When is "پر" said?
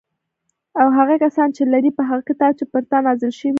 2.71-2.83